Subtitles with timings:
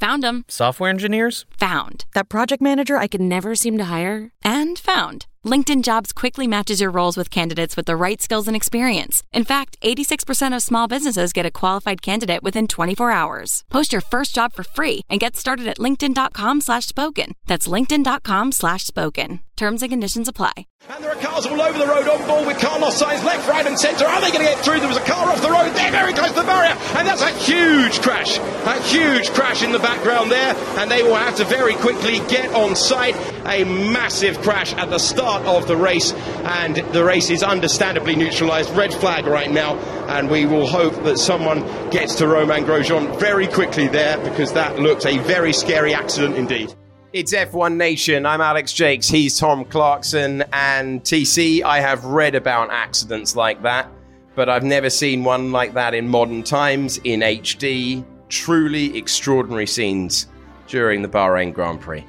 [0.00, 0.44] Found them.
[0.48, 1.46] Software engineers?
[1.58, 2.04] Found.
[2.12, 4.30] That project manager I could never seem to hire?
[4.44, 5.24] And found.
[5.44, 9.22] LinkedIn Jobs quickly matches your roles with candidates with the right skills and experience.
[9.32, 13.64] In fact, 86% of small businesses get a qualified candidate within 24 hours.
[13.70, 17.32] Post your first job for free and get started at linkedin.com slash spoken.
[17.46, 19.40] That's linkedin.com slash spoken.
[19.56, 20.66] Terms and conditions apply.
[20.90, 23.66] And there are cars all over the road on ball with Carlos Sainz left, right
[23.66, 24.04] and centre.
[24.04, 24.80] Are they going to get through?
[24.80, 25.70] There was a car off the road.
[25.74, 26.76] They're very close to the barrier.
[26.98, 28.36] And that's a huge crash.
[28.38, 30.54] A huge crash in the background there.
[30.78, 33.14] And they will have to very quickly get on site.
[33.46, 36.12] A massive crash at the start of the race.
[36.12, 38.70] And the race is understandably neutralised.
[38.70, 39.76] Red flag right now.
[40.08, 44.80] And we will hope that someone gets to Romain Grosjean very quickly there because that
[44.80, 46.74] looked a very scary accident indeed.
[47.12, 48.26] It's F1 Nation.
[48.26, 49.04] I'm Alex Jacques.
[49.04, 50.42] He's Tom Clarkson.
[50.52, 53.88] And TC, I have read about accidents like that,
[54.34, 58.04] but I've never seen one like that in modern times in HD.
[58.28, 60.26] Truly extraordinary scenes
[60.66, 62.04] during the Bahrain Grand Prix.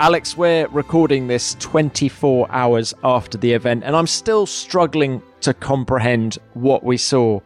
[0.00, 6.38] Alex, we're recording this 24 hours after the event, and I'm still struggling to comprehend
[6.54, 7.40] what we saw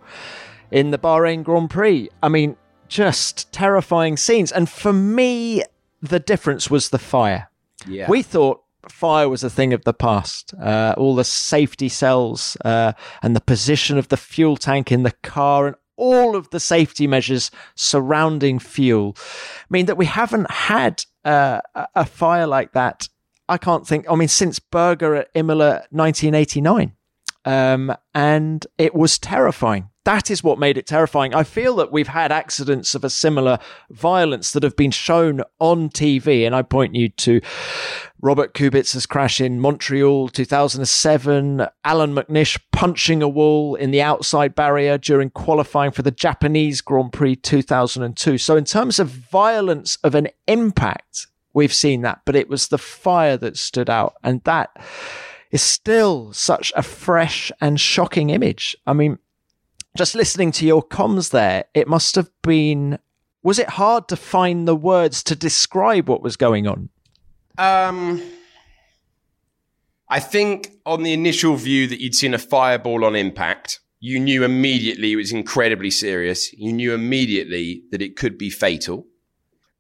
[0.71, 2.09] in the Bahrain Grand Prix.
[2.23, 2.57] I mean,
[2.89, 4.53] just terrifying scenes.
[4.53, 5.63] And for me,
[6.01, 7.51] the difference was the fire.
[7.89, 8.09] Yeah.
[8.09, 10.55] We thought fire was a thing of the past.
[10.55, 15.13] Uh, all the safety cells uh, and the position of the fuel tank in the
[15.23, 19.17] car and all of the safety measures surrounding fuel
[19.71, 21.61] mean that we haven't had uh,
[21.95, 23.09] a fire like that.
[23.49, 26.93] I can't think, I mean, since Berger at Imola 1989.
[27.47, 29.91] Um, and it was terrifying.
[30.05, 31.35] That is what made it terrifying.
[31.35, 33.59] I feel that we've had accidents of a similar
[33.91, 36.47] violence that have been shown on TV.
[36.47, 37.41] And I point you to
[38.25, 44.97] Robert Kubica's crash in Montreal 2007, Allan McNish punching a wall in the outside barrier
[44.97, 48.39] during qualifying for the Japanese Grand Prix 2002.
[48.39, 52.79] So, in terms of violence of an impact, we've seen that, but it was the
[52.79, 54.15] fire that stood out.
[54.25, 54.71] And that
[55.51, 58.75] is still such a fresh and shocking image.
[58.87, 59.19] I mean,
[59.99, 63.01] just listening to your comms there, it must have been.
[63.43, 66.89] Was it hard to find the words to describe what was going on?
[67.59, 68.23] Um,
[70.09, 74.45] I think on the initial view that you'd seen a fireball on impact, you knew
[74.45, 76.53] immediately it was incredibly serious.
[76.53, 79.07] You knew immediately that it could be fatal.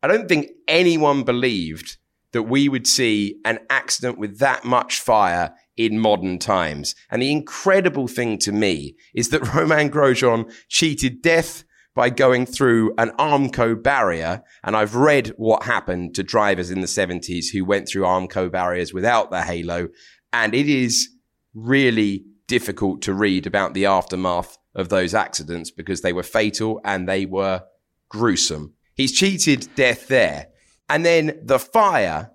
[0.03, 1.97] I don't think anyone believed
[2.33, 6.95] that we would see an accident with that much fire in modern times.
[7.11, 12.93] And the incredible thing to me is that Romain Grosjean cheated death by going through
[12.99, 14.43] an Armco barrier.
[14.63, 18.93] And I've read what happened to drivers in the 70s who went through Armco barriers
[18.93, 19.89] without the halo.
[20.33, 21.09] And it is
[21.55, 27.09] really difficult to read about the aftermath of those accidents because they were fatal and
[27.09, 27.63] they were
[28.09, 28.75] gruesome.
[28.95, 30.49] He's cheated death there.
[30.89, 32.33] And then the fire,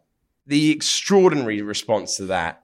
[0.48, 2.64] the extraordinary response to that,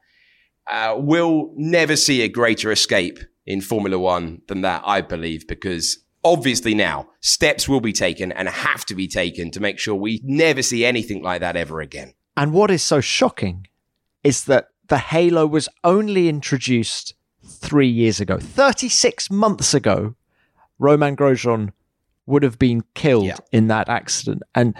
[0.68, 6.05] uh, will never see a greater escape in Formula One than that, I believe, because
[6.26, 10.20] obviously now steps will be taken and have to be taken to make sure we
[10.24, 12.14] never see anything like that ever again.
[12.36, 13.68] And what is so shocking
[14.24, 17.14] is that the Halo was only introduced
[17.46, 18.38] three years ago.
[18.40, 20.16] 36 months ago,
[20.80, 21.72] Romain Grosjean
[22.26, 23.38] would have been killed Yeah.
[23.52, 24.42] in that accident.
[24.56, 24.74] And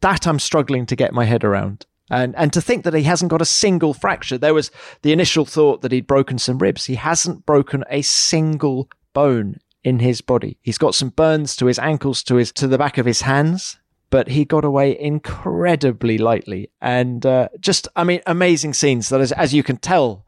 [0.00, 1.86] that I'm struggling to get my head around.
[2.10, 4.38] And and to think that he hasn't got a single fracture.
[4.38, 4.70] There was
[5.02, 6.84] the initial thought that he'd broken some ribs.
[6.84, 10.58] He hasn't broken a single bone in his body.
[10.62, 13.78] He's got some burns to his ankles, to his to the back of his hands,
[14.10, 16.70] but he got away incredibly lightly.
[16.80, 20.26] And uh, just, I mean, amazing scenes that, as, as you can tell,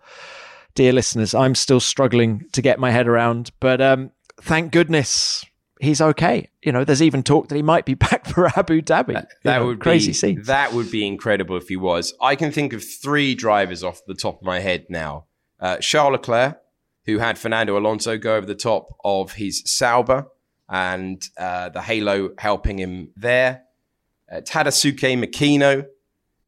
[0.75, 3.51] dear listeners, I'm still struggling to get my head around.
[3.61, 5.45] But um, thank goodness
[5.81, 6.49] he's okay.
[6.63, 9.09] You know, there's even talk that he might be back for Abu Dhabi.
[9.21, 10.43] You That know, would crazy be, scene.
[10.43, 12.15] That would be incredible if he was.
[12.21, 15.27] I can think of three drivers off the top of my head now.
[15.59, 16.59] Uh, Charles Leclerc,
[17.07, 20.27] who had Fernando Alonso go over the top of his Sauber
[20.69, 23.63] and uh, the halo helping him there.
[24.31, 25.87] Uh, Tadasuke Makino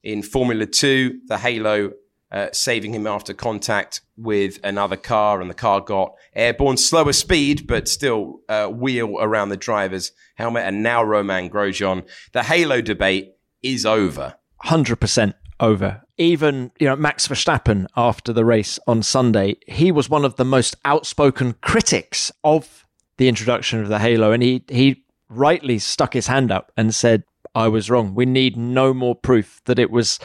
[0.02, 1.92] in Formula 2, the halo
[2.30, 7.66] uh, saving him after contact with another car, and the car got airborne, slower speed,
[7.66, 10.64] but still uh, wheel around the driver's helmet.
[10.64, 12.06] And now Romain Grosjean.
[12.32, 13.32] The halo debate
[13.62, 14.34] is over.
[14.64, 16.02] 100% over.
[16.16, 20.44] Even, you know, Max Verstappen after the race on Sunday, he was one of the
[20.44, 24.32] most outspoken critics of the introduction of the Halo.
[24.32, 27.24] And he, he rightly stuck his hand up and said,
[27.54, 28.14] I was wrong.
[28.14, 30.18] We need no more proof that it was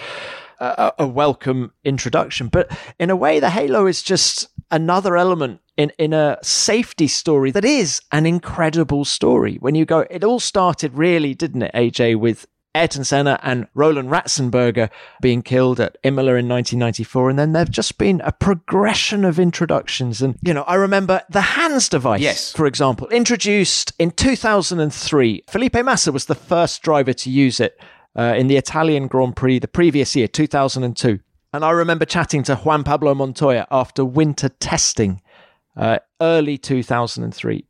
[0.59, 2.47] a, a welcome introduction.
[2.47, 7.51] But in a way, the Halo is just another element in, in a safety story
[7.51, 9.57] that is an incredible story.
[9.59, 14.09] When you go, it all started really, didn't it, AJ, with Ayrton Senna and Roland
[14.09, 14.89] Ratzenberger
[15.21, 17.29] being killed at Imola in 1994.
[17.29, 20.21] And then there've just been a progression of introductions.
[20.21, 22.51] And, you know, I remember the HANS device, yes.
[22.51, 25.43] for example, introduced in 2003.
[25.47, 27.79] Felipe Massa was the first driver to use it
[28.15, 31.19] uh, in the Italian Grand Prix the previous year, 2002.
[31.53, 35.21] And I remember chatting to Juan Pablo Montoya after winter testing,
[35.77, 37.67] uh, early 2003.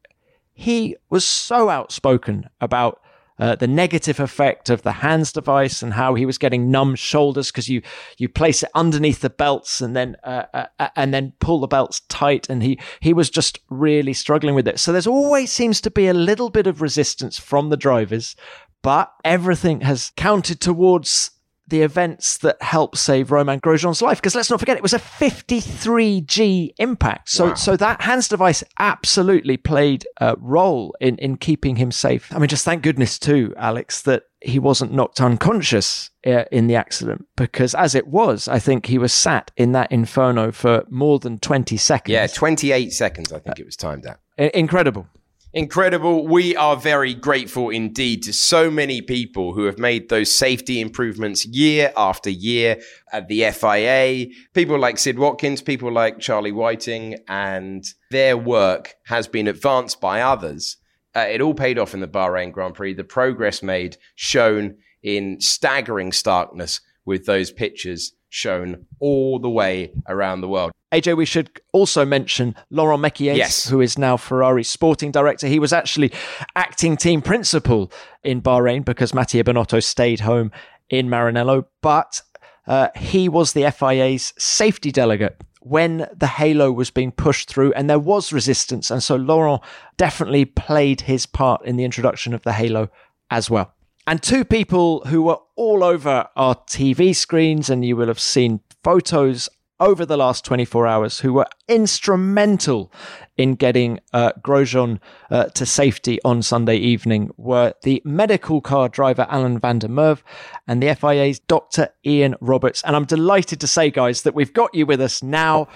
[0.53, 3.01] He was so outspoken about
[3.39, 7.51] uh, the negative effect of the HANS device and how he was getting numb shoulders
[7.51, 7.81] because you
[8.17, 11.67] you place it underneath the belts and then uh, uh, uh, and then pull the
[11.67, 14.79] belts tight and he he was just really struggling with it.
[14.79, 18.35] So there's always seems to be a little bit of resistance from the drivers,
[18.81, 21.31] but everything has counted towards
[21.67, 24.17] the events that helped save Romain Grosjean's life.
[24.17, 27.29] Because let's not forget, it was a 53G impact.
[27.29, 27.53] So, wow.
[27.53, 32.33] so that HANS device absolutely played a role in, in keeping him safe.
[32.33, 36.75] I mean, just thank goodness too, Alex, that he wasn't knocked unconscious uh, in the
[36.75, 41.19] accident because as it was, I think he was sat in that inferno for more
[41.19, 42.11] than 20 seconds.
[42.11, 44.19] Yeah, 28 seconds, I think it was timed at.
[44.53, 45.07] Incredible.
[45.55, 46.27] Incredible.
[46.27, 51.45] We are very grateful indeed to so many people who have made those safety improvements
[51.45, 54.33] year after year at the FIA.
[54.55, 60.21] People like Sid Watkins, people like Charlie Whiting, and their work has been advanced by
[60.21, 60.77] others.
[61.15, 62.95] Uh, it all paid off in the Bahrain Grand Prix.
[62.95, 70.41] The progress made shown in staggering starkness with those pictures shown all the way around
[70.41, 70.71] the world.
[70.91, 73.67] AJ, we should also mention Laurent Mekies, yes.
[73.69, 75.47] who is now Ferrari's sporting director.
[75.47, 76.11] He was actually
[76.55, 77.91] acting team principal
[78.23, 80.51] in Bahrain because Mattia Binotto stayed home
[80.89, 82.21] in Maranello, but
[82.65, 87.87] uh, he was the FIA's safety delegate when the halo was being pushed through and
[87.87, 88.89] there was resistance.
[88.89, 89.61] And so Laurent
[89.97, 92.89] definitely played his part in the introduction of the halo
[93.29, 93.73] as well.
[94.05, 98.59] And two people who were all over our TV screens, and you will have seen
[98.83, 102.91] photos over the last 24 hours who were instrumental
[103.37, 109.25] in getting uh, Grosjean uh, to safety on Sunday evening were the medical car driver
[109.29, 110.21] Alan van der Merwe
[110.67, 111.89] and the FIA's Dr.
[112.05, 112.81] Ian Roberts.
[112.83, 115.67] And I'm delighted to say, guys, that we've got you with us now.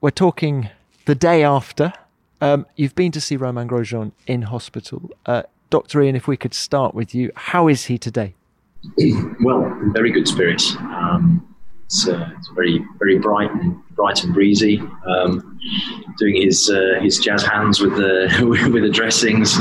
[0.00, 0.68] We're talking
[1.06, 1.92] the day after.
[2.40, 5.10] Um, you've been to see Romain Grosjean in hospital.
[5.24, 6.02] Uh, Dr.
[6.02, 8.34] Ian, if we could start with you, how is he today?
[9.40, 10.76] Well, very good spirits.
[10.76, 11.54] Um,
[11.84, 14.80] it's, uh, it's, very, very bright and bright and breezy.
[15.06, 15.58] Um,
[16.18, 19.56] doing his uh, his jazz hands with the with the dressings.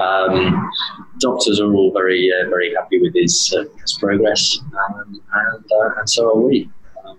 [0.00, 0.70] Um,
[1.18, 5.90] doctors are all very uh, very happy with his, uh, his progress, um, and uh,
[5.98, 6.70] and so are we.
[7.04, 7.18] Um,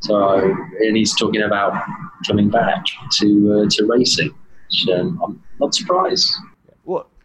[0.00, 0.38] so
[0.80, 1.82] and he's talking about
[2.26, 2.84] coming back
[3.18, 4.34] to uh, to racing,
[4.68, 6.32] which um, I'm not surprised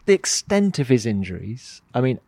[0.05, 2.19] the extent of his injuries, I mean,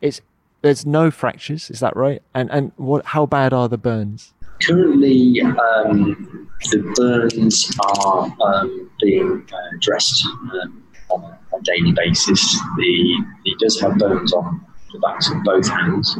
[0.00, 0.20] it's
[0.62, 2.22] there's no fractures, is that right?
[2.34, 3.04] And and what?
[3.06, 4.32] How bad are the burns?
[4.62, 12.40] Currently, um, the burns are um, being uh, dressed um, on a, daily basis.
[12.76, 16.16] The, he does have burns on the backs of both hands,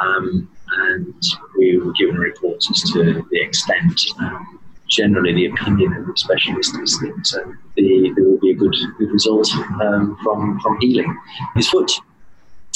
[0.00, 0.48] um,
[0.78, 1.22] and
[1.58, 6.76] we were given reports as to the extent um, generally the opinion of the specialist
[6.82, 8.23] is that uh, the, there
[8.54, 9.48] good good result
[9.82, 11.16] um, from from healing
[11.54, 11.90] his foot.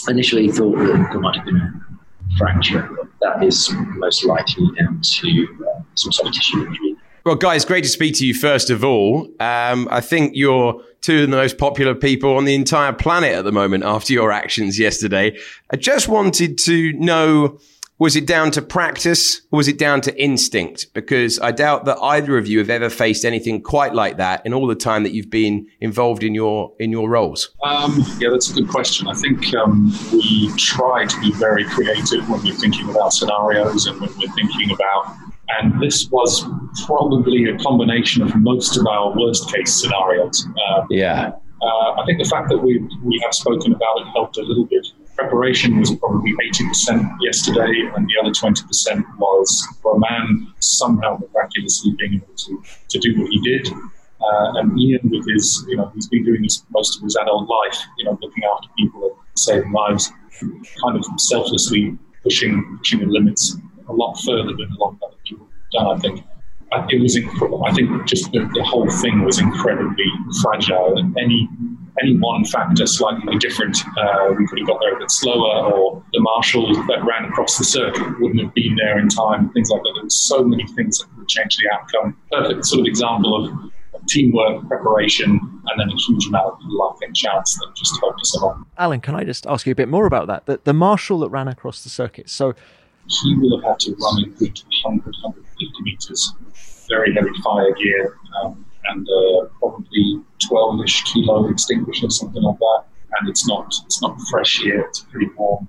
[0.09, 2.89] Initially, thought that there might have been a fracture,
[3.21, 6.97] that is most likely down to uh, some soft tissue injury.
[7.25, 8.33] Well, guys, great to speak to you.
[8.33, 12.55] First of all, um, I think you're two of the most popular people on the
[12.55, 15.37] entire planet at the moment after your actions yesterday.
[15.71, 17.59] I just wanted to know
[17.99, 20.87] was it down to practice or was it down to instinct?
[20.95, 24.55] Because I doubt that either of you have ever faced anything quite like that in
[24.55, 27.51] all the time that you've been involved in your in your roles.
[27.65, 29.09] Um, yeah, that's a good question.
[29.09, 34.01] I think um, we try to be very creative when we're thinking about scenarios and
[34.01, 35.17] when we're thinking about.
[35.61, 36.45] And this was
[36.87, 40.47] probably a combination of most of our worst case scenarios.
[40.47, 41.33] Um, yeah.
[41.61, 44.67] Uh, I think the fact that we we have spoken about it helped a little
[44.67, 44.87] bit
[45.19, 51.93] preparation was probably 80% yesterday, and the other 20% was for a man somehow miraculously
[51.99, 53.69] being able to, to do what he did.
[53.69, 57.49] Uh, and Ian, with his, you know, he's been doing this most of his adult
[57.49, 63.07] life, you know, looking after people and saving lives, kind of selflessly pushing, pushing the
[63.07, 63.57] limits
[63.89, 66.25] a lot further than a lot of other people have done, I think.
[66.91, 67.65] It was incredible.
[67.65, 70.05] I think just the, the whole thing was incredibly
[70.43, 70.99] fragile.
[70.99, 71.49] And any
[72.03, 76.03] any one factor slightly different, uh, we could have got there a bit slower, or
[76.13, 79.83] the marshal that ran across the circuit wouldn't have been there in time, things like
[79.83, 79.93] that.
[79.95, 82.17] There were so many things that could change the outcome.
[82.31, 83.73] Perfect sort of example of,
[84.07, 88.37] teamwork, preparation, and then a huge amount of luck and chance that just helped us
[88.37, 88.65] along.
[88.79, 90.47] Alan, can I just ask you a bit more about that?
[90.47, 92.31] The, the marshal that ran across the circuit.
[92.31, 92.55] So
[93.07, 96.33] he will have had to run a good 100, 150 meters,
[96.89, 98.17] very heavy fire gear.
[98.43, 102.85] Um, and uh, probably 12-ish kilo extinguisher, something like that.
[103.19, 105.67] And it's not it's not fresh here; it's pretty warm.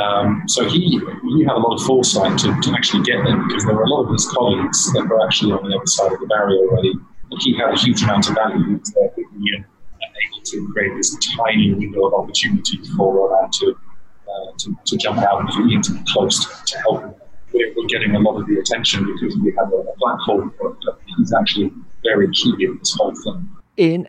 [0.00, 3.64] Um, so he he had a lot of foresight to, to actually get there because
[3.64, 6.18] there were a lot of his colleagues that were actually on the other side of
[6.18, 6.94] the barrier already.
[7.30, 8.80] But he had a huge amount of value.
[8.94, 9.64] There and, and
[10.26, 13.76] able to create this tiny window of opportunity for Romain to,
[14.28, 17.14] uh, to, to jump out and for Ian to be close to, to help him.
[17.52, 21.32] We're, getting a lot of the attention because we have a, a platform, but he's
[21.32, 21.70] actually
[22.04, 23.48] very key in this whole thing.
[23.76, 24.08] In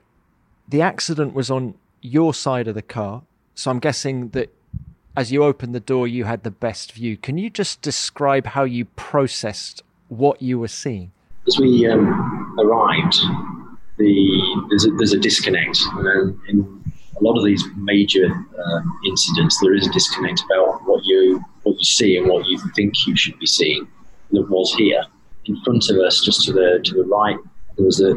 [0.68, 3.24] the accident was on your side of the car,
[3.56, 4.54] so I'm guessing that
[5.18, 7.18] as you opened the door, you had the best view.
[7.18, 11.12] Can you just describe how you processed what you were seeing?
[11.48, 13.16] As we um, arrived,
[13.98, 16.84] the there's a, there's a disconnect, and in
[17.20, 21.78] a lot of these major uh, incidents, there is a disconnect about what you what
[21.78, 23.88] you see and what you think you should be seeing.
[24.32, 25.04] That was here
[25.46, 27.38] in front of us, just to the to the right,
[27.78, 28.14] there was a,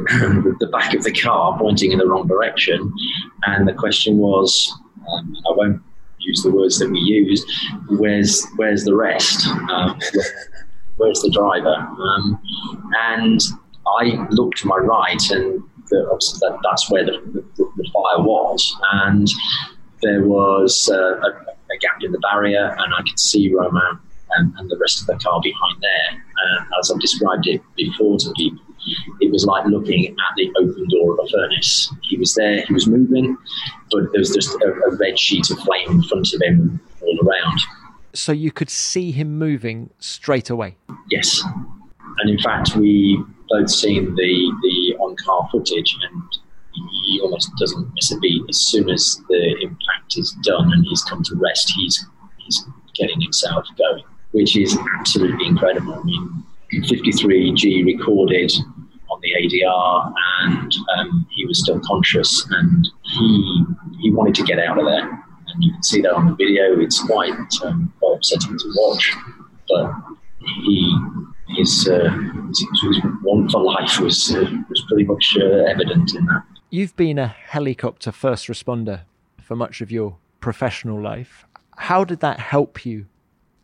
[0.60, 2.92] the back of the car pointing in the wrong direction,
[3.46, 4.72] and the question was,
[5.12, 5.82] um, I won't
[6.18, 7.50] use the words that we used.
[7.90, 9.46] Where's where's the rest?
[9.46, 9.98] Um,
[10.96, 11.74] where's the driver?
[11.74, 12.40] Um,
[12.98, 13.40] and
[13.98, 16.04] I looked to my right, and the,
[16.40, 19.28] that, that's where the, the, the, fire was, and
[20.02, 23.98] there was uh, a, a, gap in the barrier, and I could see Romain
[24.36, 26.10] and, and, the rest of the car behind there.
[26.10, 28.62] And as I've described it before to people,
[29.20, 31.92] it was like looking at the open door of a furnace.
[32.02, 33.36] He was there, he was moving,
[33.90, 37.18] but there was just a, a red sheet of flame in front of him all
[37.26, 37.60] around.
[38.14, 40.76] So you could see him moving straight away?
[41.10, 41.42] Yes.
[42.18, 46.22] And in fact, we both seen the, the on car footage, and
[47.04, 48.42] he almost doesn't miss a beat.
[48.48, 52.06] As soon as the impact is done and he's come to rest, he's,
[52.38, 55.94] he's getting himself going, which is absolutely incredible.
[55.94, 58.52] I mean, 53G recorded
[59.10, 63.64] on the ADR, and um, he was still conscious, and he
[64.00, 65.08] he wanted to get out of there.
[65.48, 66.78] And you can see that on the video.
[66.80, 67.34] It's quite
[67.64, 69.16] um, quite upsetting to watch,
[69.68, 69.92] but
[70.64, 70.98] he
[71.56, 72.10] his, uh,
[72.48, 76.42] his, want for life was uh, was pretty much uh, evident in that.
[76.70, 79.02] You've been a helicopter first responder
[79.40, 81.46] for much of your professional life.
[81.76, 83.06] How did that help you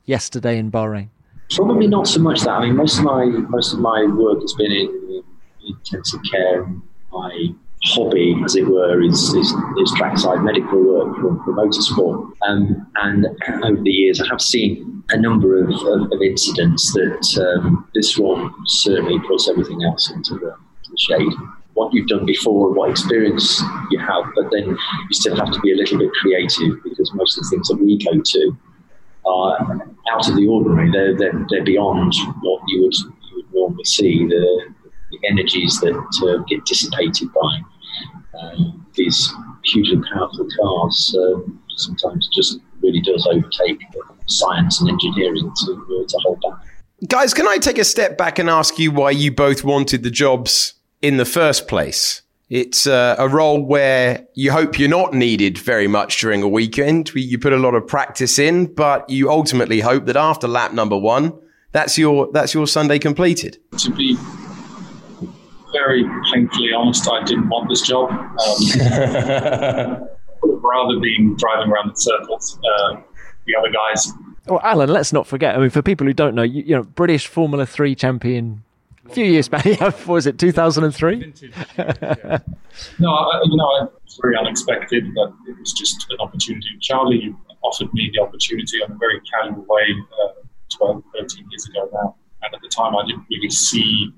[0.04, 1.08] yesterday in Bahrain?
[1.54, 2.50] Probably not so much that.
[2.50, 5.22] I mean, most of my most of my work has been in,
[5.66, 6.66] intensive care.
[7.12, 7.48] My
[7.84, 12.32] hobby, as it were, is is, is trackside medical work for, for motorsport.
[12.46, 13.26] Um, and
[13.64, 18.16] over the years, I have seen a number of, of, of incidents that um, this
[18.18, 20.56] one certainly puts everything else into the,
[20.90, 21.32] the shade
[21.74, 25.72] what you've done before, what experience you have, but then you still have to be
[25.72, 28.56] a little bit creative because most of the things that we go to
[29.26, 30.90] are out of the ordinary.
[30.90, 34.26] They're, they're, they're beyond what you would, you would normally see.
[34.26, 34.74] The,
[35.10, 38.56] the energies that uh, get dissipated by uh,
[38.94, 39.32] these
[39.64, 41.40] hugely powerful cars uh,
[41.76, 43.80] sometimes just really does overtake
[44.26, 46.66] science and engineering to, uh, to hold back.
[47.08, 50.10] Guys, can I take a step back and ask you why you both wanted the
[50.10, 52.22] jobs in the first place?
[52.50, 57.10] It's uh, a role where you hope you're not needed very much during a weekend.
[57.14, 60.98] You put a lot of practice in, but you ultimately hope that after lap number
[60.98, 61.32] one,
[61.72, 63.58] that's your that's your Sunday completed.
[63.78, 64.16] To be
[65.72, 68.10] very painfully honest, I didn't want this job.
[68.10, 68.28] Um,
[70.42, 72.96] rather than driving around in circles, uh,
[73.46, 74.12] the other guys.
[74.46, 75.56] Well, Alan, let's not forget.
[75.56, 78.63] I mean, for people who don't know, you, you know, British Formula Three champion
[79.06, 79.64] a few years back.
[79.74, 81.16] Yeah, was it 2003?
[82.98, 86.68] no, I, you know, it's very unexpected, but it was just an opportunity.
[86.80, 90.32] Charlie offered me the opportunity in a very casual way uh,
[90.76, 92.16] 12, 13 years ago now.
[92.42, 94.12] And at the time, I didn't really see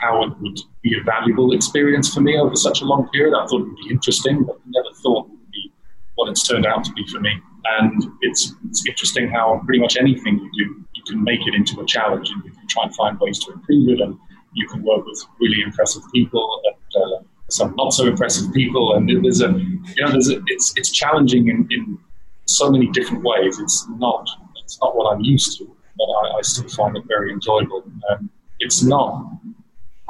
[0.00, 3.34] how it would be a valuable experience for me over such a long period.
[3.34, 5.72] I thought it would be interesting, but never thought it would be
[6.16, 7.32] what it's turned out to be for me.
[7.78, 11.80] And it's, it's interesting how pretty much anything you do, you can make it into
[11.80, 14.00] a challenge and you can try and find ways to improve it.
[14.00, 14.18] And
[14.54, 18.94] you can work with really impressive people and uh, some not so impressive people.
[18.94, 21.98] And there's a, you know, there's a, it's, it's challenging in, in
[22.46, 23.58] so many different ways.
[23.58, 24.28] It's not,
[24.62, 27.84] it's not what I'm used to, but I, I still find it very enjoyable.
[28.10, 28.30] Um,
[28.60, 29.30] it's not,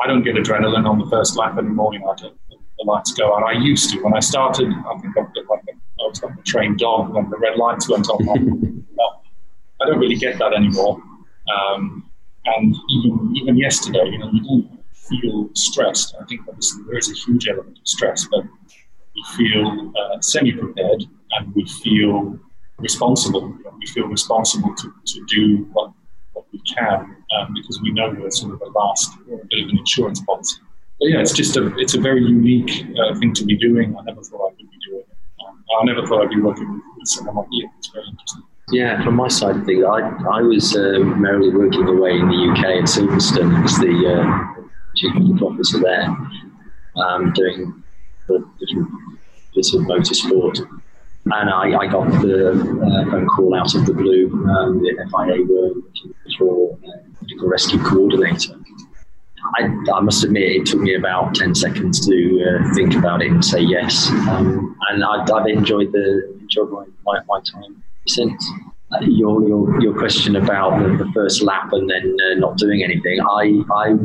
[0.03, 1.95] I don't get adrenaline on the first lap anymore.
[1.95, 3.43] You know, I don't, the lights go out.
[3.45, 4.69] I used to when I started.
[4.69, 7.89] I think I like a, I was like a trained dog when the red lights
[7.89, 8.74] went on.
[9.85, 11.03] I don't really get that anymore.
[11.55, 12.11] Um,
[12.47, 16.15] and even even yesterday, you know, you don't feel stressed.
[16.21, 18.45] I think obviously there is a huge element of stress, but
[19.15, 22.39] we feel uh, semi-prepared and we feel
[22.79, 23.43] responsible.
[23.43, 25.93] You know, we feel responsible to, to do what,
[26.33, 29.79] what we can um, because we know we're sort of the last bit of an
[29.79, 30.61] insurance policy.
[30.99, 33.97] But yeah, it's just a it's a very unique uh, thing to be doing.
[33.99, 35.17] I never thought I would be doing it.
[35.47, 37.69] Um, I never thought I'd be working with, with someone like you.
[37.79, 38.45] It's very interesting.
[38.71, 40.01] Yeah, from my side of things, I,
[40.33, 44.63] I was uh, merrily working away in the UK at Silverstone as the uh,
[44.97, 46.09] chief medical officer there,
[46.97, 47.83] um, doing
[48.27, 48.89] the different
[49.55, 50.61] bits of motorsport.
[51.27, 54.31] And I, I got the uh, phone call out of the blue.
[54.49, 58.55] Um, the FIA were looking for a medical rescue coordinator.
[59.59, 63.31] I, I, must admit, it took me about 10 seconds to uh, think about it
[63.31, 64.09] and say yes.
[64.09, 68.45] Um, and I, have enjoyed, the, enjoyed my, my, my time since.
[69.01, 73.19] Your, your, your question about the, the first lap and then uh, not doing anything,
[73.21, 73.97] I, I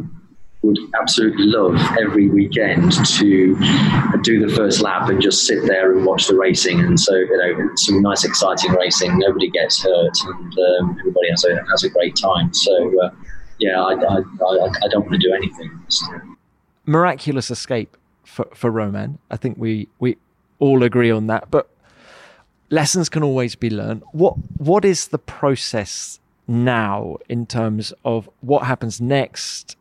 [0.61, 3.55] would absolutely love every weekend to
[4.23, 6.79] do the first lap and just sit there and watch the racing.
[6.81, 9.17] And so, you know, some nice, exciting racing.
[9.19, 12.53] Nobody gets hurt, and um, everybody has a has a great time.
[12.53, 13.09] So, uh,
[13.59, 15.71] yeah, I, I, I, I, don't want to do anything.
[16.85, 19.19] Miraculous escape for for Romain.
[19.31, 20.17] I think we we
[20.59, 21.49] all agree on that.
[21.51, 21.69] But
[22.69, 24.03] lessons can always be learned.
[24.11, 29.75] What what is the process now in terms of what happens next?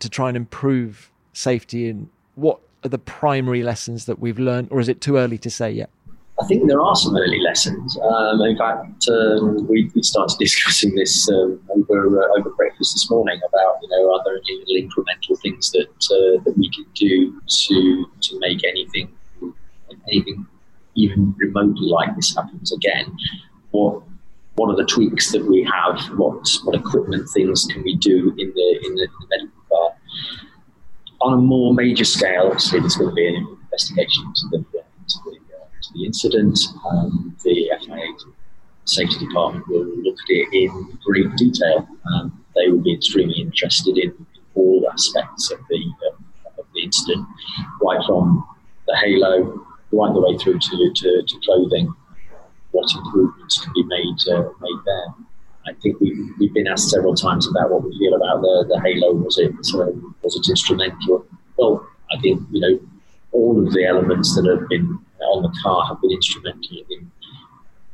[0.00, 4.80] to try and improve safety and what are the primary lessons that we've learned or
[4.80, 5.90] is it too early to say yet
[6.38, 7.96] I think there are some early lessons.
[7.98, 13.08] Um, in fact, um, we, we, started discussing this um, over uh, over breakfast this
[13.08, 16.84] morning about you know are there any little incremental things that uh, that we can
[16.94, 19.10] do to to make anything
[20.08, 20.46] anything
[20.96, 23.16] even remotely like this happens again?
[23.70, 24.02] What
[24.56, 26.00] what are the tweaks that we have?
[26.18, 29.96] What what equipment things can we do in the in the, the medical car?
[31.20, 35.18] on a more major scale, obviously, there's going to be an investigation into the, into
[35.24, 36.58] the, uh, into the incident.
[36.88, 38.32] Um, the FIA
[38.84, 41.88] safety department will look at it in great detail.
[42.14, 46.82] Um, they will be extremely interested in, in all aspects of the, uh, of the
[46.82, 47.26] incident,
[47.82, 48.46] right from
[48.86, 51.92] the halo right the way through to, to, to clothing,
[52.72, 55.14] what improvements can be made, uh, made there.
[55.66, 58.80] I think we've, we've been asked several times about what we feel about the, the
[58.80, 59.14] Halo.
[59.14, 61.26] Was it um, was it instrumental?
[61.56, 62.80] Well, I think you know
[63.32, 67.10] all of the elements that have been on the car have been instrumental in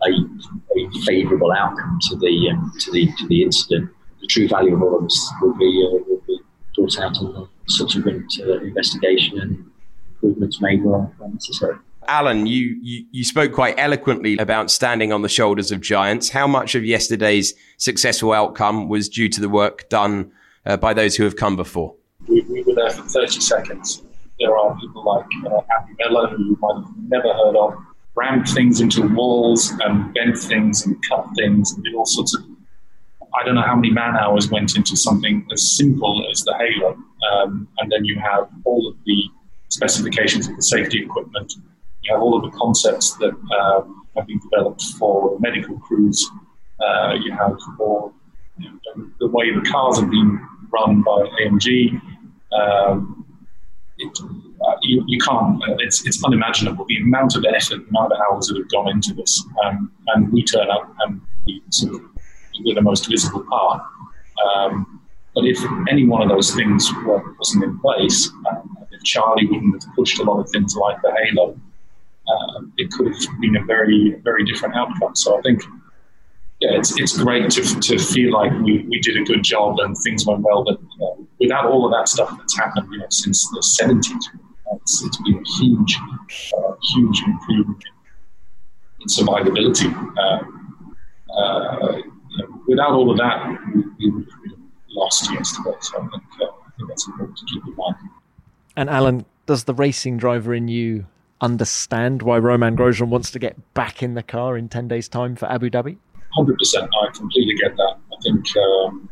[0.04, 3.90] a, a favourable outcome to the um, to the to the incident.
[4.20, 6.40] The true value of all of this will be uh, will be
[6.76, 9.70] brought out in the subsequent uh, investigation and
[10.14, 11.76] improvements made where necessary.
[12.08, 16.30] Alan, you, you, you spoke quite eloquently about standing on the shoulders of giants.
[16.30, 20.32] How much of yesterday's successful outcome was due to the work done
[20.66, 21.94] uh, by those who have come before?
[22.28, 24.02] We, we, were there for 30 seconds.
[24.38, 27.74] There are people like uh, Andy Mellor, who you might have never heard of,
[28.14, 32.44] rammed things into walls and bent things and cut things and did all sorts of.
[33.34, 36.98] I don't know how many man hours went into something as simple as the Halo.
[37.32, 39.24] Um, and then you have all of the
[39.68, 41.54] specifications of the safety equipment
[42.02, 46.28] you have all of the concepts that um, have been developed for medical crews.
[46.80, 48.12] Uh, you have all
[48.58, 52.00] you know, the way the cars have been run by AMG.
[52.52, 53.24] Um,
[53.98, 55.62] it, uh, you, you, can't.
[55.62, 58.88] Uh, it's, it's unimaginable the amount of effort, the amount of hours that have gone
[58.88, 59.44] into this.
[59.64, 62.00] Um, and we turn up and we sort of
[62.64, 63.82] we're the most visible part.
[64.44, 65.00] Um,
[65.34, 66.90] but if any one of those things
[67.38, 68.30] wasn't in place,
[68.90, 71.58] if Charlie wouldn't have pushed a lot of things like the Halo,
[72.28, 75.14] uh, it could have been a very, very different outcome.
[75.14, 75.62] So I think,
[76.60, 79.96] yeah, it's, it's great to, to feel like we, we did a good job and
[79.98, 80.64] things went well.
[80.64, 84.04] But you know, without all of that stuff that's happened, you know, since the 70s,
[84.74, 85.98] it's, it's been a huge,
[86.56, 87.84] uh, huge improvement
[89.00, 89.92] in survivability.
[90.18, 90.96] Um,
[91.36, 94.58] uh, you know, without all of that, we, we would have
[94.90, 95.76] lost yesterday.
[95.80, 97.96] So I think, uh, I think that's important to keep in mind.
[98.76, 101.06] And Alan, does the racing driver in you
[101.42, 105.36] understand why Romain Grosjean wants to get back in the car in 10 days' time
[105.36, 105.98] for Abu Dhabi?
[106.38, 106.88] 100%.
[107.02, 107.96] I completely get that.
[108.12, 109.10] I think um,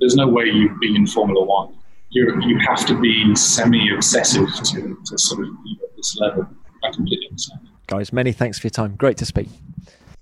[0.00, 1.74] there's no way you be in Formula One.
[2.10, 6.46] you you have to be semi obsessive to, to sort of be at this level.
[6.84, 7.60] I completely understand.
[7.86, 8.94] Guys, many thanks for your time.
[8.96, 9.48] Great to speak.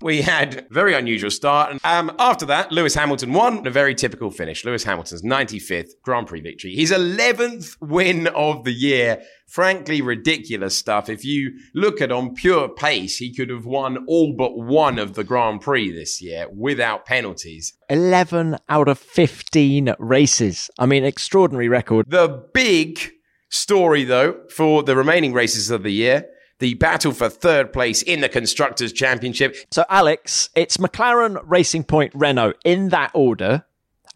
[0.01, 1.71] We had very unusual start.
[1.71, 4.65] And um, after that, Lewis Hamilton won a very typical finish.
[4.65, 6.75] Lewis Hamilton's 95th Grand Prix victory.
[6.75, 9.21] His 11th win of the year.
[9.47, 11.09] Frankly, ridiculous stuff.
[11.09, 15.13] If you look at on pure pace, he could have won all but one of
[15.13, 17.73] the Grand Prix this year without penalties.
[17.89, 20.69] 11 out of 15 races.
[20.79, 22.05] I mean, extraordinary record.
[22.09, 23.11] The big
[23.49, 26.25] story, though, for the remaining races of the year
[26.61, 29.57] the battle for third place in the Constructors' Championship.
[29.71, 33.65] So, Alex, it's McLaren, Racing Point, Renault in that order.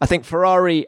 [0.00, 0.86] I think Ferrari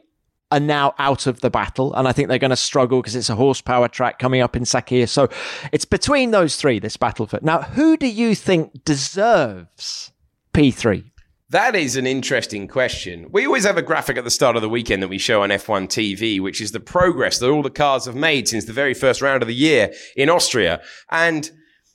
[0.51, 3.29] are now out of the battle, and I think they're going to struggle because it's
[3.29, 5.07] a horsepower track coming up in Sakhir.
[5.07, 5.29] So,
[5.73, 7.39] it's between those three, this battle for.
[7.41, 10.11] Now, who do you think deserves
[10.53, 11.11] P3?
[11.51, 13.27] That is an interesting question.
[13.31, 15.49] We always have a graphic at the start of the weekend that we show on
[15.49, 18.93] F1 TV, which is the progress that all the cars have made since the very
[18.93, 20.79] first round of the year in Austria.
[21.09, 21.49] And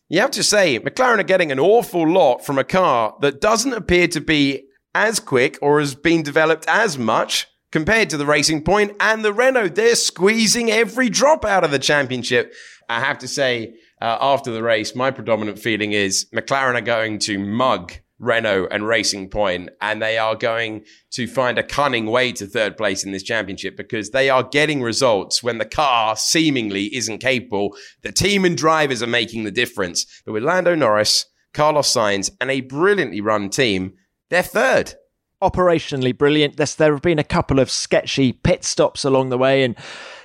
[0.08, 3.72] you have to say, McLaren are getting an awful lot from a car that doesn't
[3.72, 8.64] appear to be as quick or has been developed as much compared to the Racing
[8.64, 9.68] Point and the Renault.
[9.68, 12.52] They're squeezing every drop out of the championship.
[12.88, 17.20] I have to say, uh, after the race, my predominant feeling is McLaren are going
[17.20, 17.92] to mug
[18.24, 22.76] Renault and Racing Point, and they are going to find a cunning way to third
[22.76, 27.76] place in this championship because they are getting results when the car seemingly isn't capable.
[28.02, 30.06] The team and drivers are making the difference.
[30.24, 33.94] But with Lando Norris, Carlos Sainz, and a brilliantly run team,
[34.30, 34.94] they're third
[35.44, 36.56] operationally brilliant.
[36.56, 39.76] There's, there have been a couple of sketchy pit stops along the way, and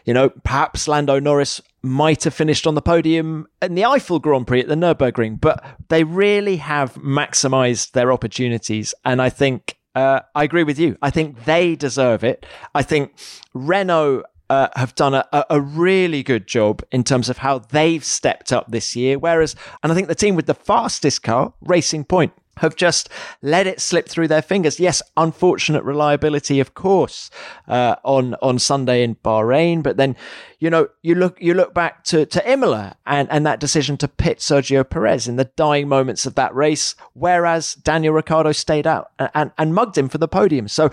[0.05, 4.47] you know perhaps Lando Norris might have finished on the podium in the Eifel Grand
[4.47, 9.75] Prix at the Nurburgring, but they really have maximised their opportunities, and I think.
[9.95, 10.97] Uh, I agree with you.
[11.01, 12.45] I think they deserve it.
[12.75, 13.11] I think
[13.55, 18.51] Renault uh, have done a, a really good job in terms of how they've stepped
[18.51, 19.19] up this year.
[19.19, 23.09] Whereas, and I think the team with the fastest car, Racing Point, have just
[23.41, 24.79] let it slip through their fingers.
[24.79, 27.29] Yes, unfortunate reliability, of course,
[27.67, 30.15] uh, on on Sunday in Bahrain, but then
[30.59, 34.07] you know you look you look back to to Imola and and that decision to
[34.07, 39.11] pit Sergio Perez in the dying moments of that race, whereas Daniel Ricciardo stayed out
[39.17, 40.67] and, and, and mugged him for the podium.
[40.67, 40.91] So,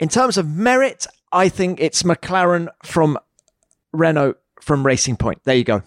[0.00, 3.18] in terms of merit, I think it's McLaren from
[3.92, 5.40] Renault from Racing Point.
[5.44, 5.82] There you go.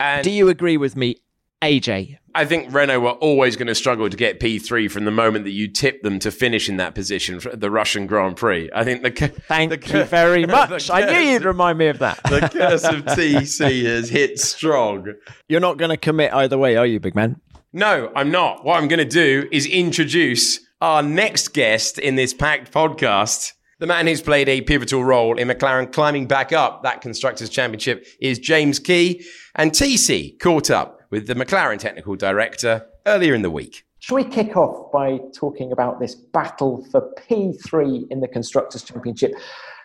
[0.00, 1.16] And Do you agree with me,
[1.64, 2.18] AJ?
[2.34, 5.52] I think Renault were always going to struggle to get P3 from the moment that
[5.52, 8.68] you tipped them to finish in that position for the Russian Grand Prix.
[8.74, 10.90] I think the thank the, you very much.
[10.90, 12.20] I knew you'd remind me of that.
[12.24, 15.14] the curse of TC has hit strong.
[15.48, 17.40] You're not going to commit either way, are you, big man?
[17.72, 18.64] No, I'm not.
[18.64, 23.52] What I'm going to do is introduce our next guest in this packed podcast.
[23.78, 28.06] The man who's played a pivotal role in McLaren climbing back up that Constructors' Championship
[28.20, 29.24] is James Key.
[29.54, 33.84] And TC caught up with the McLaren technical director earlier in the week.
[34.00, 39.32] Shall we kick off by talking about this battle for P3 in the Constructors' Championship?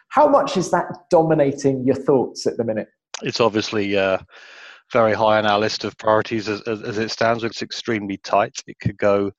[0.07, 2.87] How much is that dominating your thoughts at the minute?
[3.21, 4.17] It's obviously uh,
[4.91, 7.43] very high on our list of priorities as, as, as, it stands.
[7.43, 8.63] It's extremely tight.
[8.65, 9.31] It could go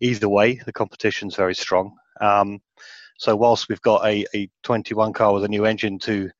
[0.00, 0.54] either way.
[0.54, 1.94] The competition's very strong.
[2.22, 2.60] Um,
[3.18, 6.30] so whilst we've got a, a 21 car with a new engine to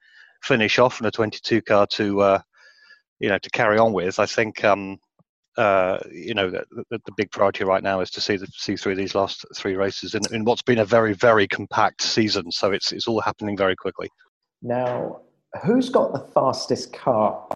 [0.43, 2.41] finish off and a 22 car to uh,
[3.21, 4.19] you know to carry on with.
[4.19, 4.99] I think um,
[5.57, 8.77] uh, you know the, the, the, big priority right now is to see the, see
[8.77, 12.51] through these last three races in, in what's been a very very compact season.
[12.51, 14.09] So it's it's all happening very quickly.
[14.63, 15.21] Now,
[15.63, 17.47] who's got the fastest car?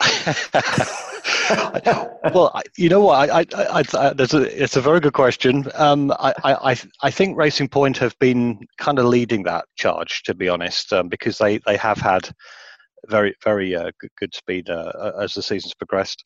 [2.34, 3.30] well, you know what?
[3.30, 5.66] I, I, I, there's a, it's a very good question.
[5.74, 10.34] Um, I, I, I think Racing Point have been kind of leading that charge, to
[10.34, 12.30] be honest, um, because they, they have had
[13.06, 16.22] very very uh, good, good, speed uh, as the season's progressed.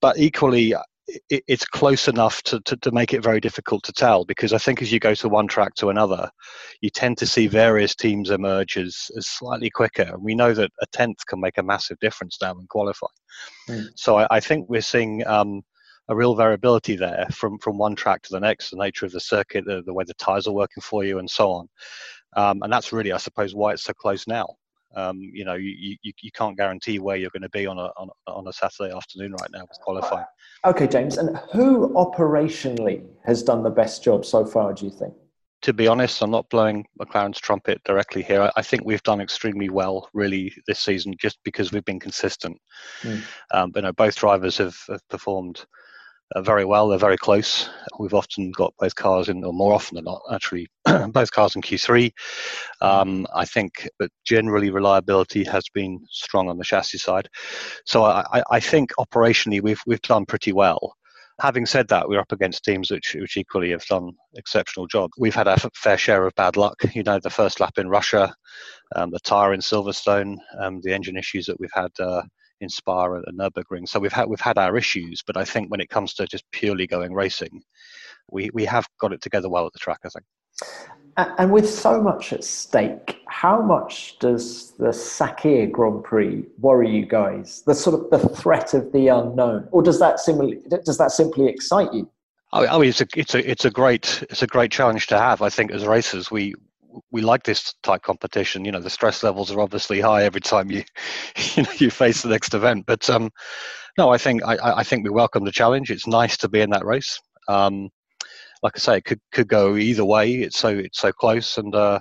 [0.00, 0.74] But equally,
[1.30, 4.58] it, it's close enough to, to, to, make it very difficult to tell because I
[4.58, 6.28] think as you go to one track to another,
[6.80, 10.02] you tend to see various teams emerge as, as slightly quicker.
[10.02, 13.10] And we know that a tenth can make a massive difference now in qualifying.
[13.68, 13.86] Mm.
[13.94, 15.26] So I, I, think we're seeing.
[15.26, 15.62] Um,
[16.08, 19.18] a real variability there from, from one track to the next, the nature of the
[19.18, 21.68] circuit, the, the way the tyres are working for you, and so on.
[22.36, 24.46] Um, and that's really, I suppose, why it's so close now.
[24.96, 27.90] Um, you know, you, you, you can't guarantee where you're going to be on a,
[27.98, 30.24] on, on a Saturday afternoon right now with qualifying.
[30.64, 31.18] Okay, James.
[31.18, 35.14] And who operationally has done the best job so far, do you think?
[35.62, 38.50] To be honest, I'm not blowing McLaren's trumpet directly here.
[38.56, 42.58] I think we've done extremely well, really, this season, just because we've been consistent.
[43.02, 43.22] Mm.
[43.52, 45.66] Um, you know, both drivers have, have performed uh,
[46.36, 46.88] very well.
[46.88, 47.68] They're very close.
[47.98, 50.68] We've often got both cars in, or more often than not, actually,
[51.08, 52.12] both cars in Q3.
[52.80, 57.28] Um, I think, but generally reliability has been strong on the chassis side.
[57.84, 60.94] So I, I think operationally we've we've done pretty well.
[61.38, 65.10] Having said that, we're up against teams which, which equally have done exceptional job.
[65.18, 66.76] We've had our fair share of bad luck.
[66.94, 68.34] You know, the first lap in Russia,
[68.94, 72.22] um, the tyre in Silverstone, um, the engine issues that we've had uh,
[72.60, 73.88] in Spa and Nurburgring.
[73.88, 76.44] So we've had we've had our issues, but I think when it comes to just
[76.50, 77.62] purely going racing,
[78.30, 80.00] we we have got it together well at the track.
[80.04, 80.24] I think.
[81.16, 87.06] And with so much at stake, how much does the Sakhir Grand Prix worry you
[87.06, 87.62] guys?
[87.62, 91.46] The sort of the threat of the unknown, or does that simply does that simply
[91.46, 92.10] excite you?
[92.52, 95.42] I mean, it's a it's a it's a great it's a great challenge to have.
[95.42, 96.54] I think as racers, we
[97.10, 98.64] we like this type competition.
[98.64, 100.84] You know, the stress levels are obviously high every time you
[101.54, 102.86] you know you face the next event.
[102.86, 103.30] But um,
[103.98, 105.90] no, I think I, I think we welcome the challenge.
[105.90, 107.20] It's nice to be in that race.
[107.48, 107.90] Um,
[108.62, 110.34] like I say, it could could go either way.
[110.34, 112.00] It's so it's so close, and uh,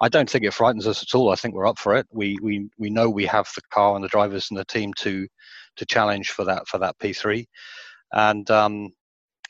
[0.00, 1.30] I don't think it frightens us at all.
[1.30, 2.06] I think we're up for it.
[2.12, 5.26] We we we know we have the car and the drivers and the team to
[5.76, 7.46] to challenge for that for that P3,
[8.12, 8.90] and um,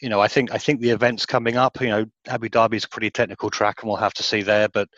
[0.02, 1.80] you know I think I think the events coming up.
[1.80, 4.68] You know, Abu Dhabi is a pretty technical track, and we'll have to see there.
[4.68, 4.88] But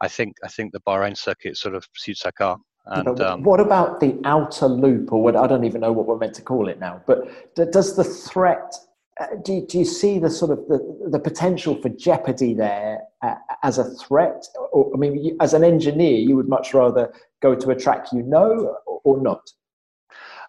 [0.00, 2.58] I think I think the Bahrain circuit sort of suits our car.
[2.86, 6.18] And, um, what about the outer loop, or what I don't even know what we're
[6.18, 7.02] meant to call it now?
[7.06, 8.74] But does the threat
[9.20, 13.34] uh, do, do you see the sort of the, the potential for jeopardy there uh,
[13.62, 17.54] as a threat or i mean you, as an engineer you would much rather go
[17.54, 19.52] to a track you know or not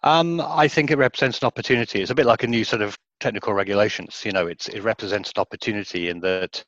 [0.03, 2.01] um, i think it represents an opportunity.
[2.01, 5.31] It's a bit like a new sort of technical regulations you know it's, it represents
[5.35, 6.63] an opportunity in that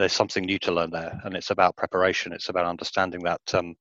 [0.00, 2.32] there's something new to learn there and it's about preparation.
[2.32, 3.74] It's about understanding that um,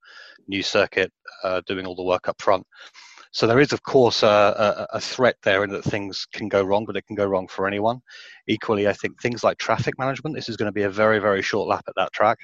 [0.49, 1.13] new circuit
[1.45, 2.67] uh, doing all the work up front
[3.32, 4.28] so there is, of course, a,
[4.92, 7.48] a, a, threat there in that things can go wrong, but it can go wrong
[7.48, 8.02] for anyone.
[8.48, 10.36] Equally, I think things like traffic management.
[10.36, 12.39] This is going to be a very, very short lap at that track.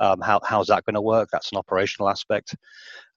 [0.00, 1.28] Um, how how's that going to work?
[1.30, 2.56] That's an operational aspect.